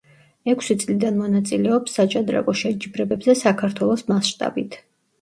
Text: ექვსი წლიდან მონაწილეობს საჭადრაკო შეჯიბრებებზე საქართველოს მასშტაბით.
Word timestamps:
ექვსი 0.53 0.75
წლიდან 0.83 1.19
მონაწილეობს 1.25 1.99
საჭადრაკო 2.01 2.57
შეჯიბრებებზე 2.65 3.39
საქართველოს 3.47 4.11
მასშტაბით. 4.13 4.85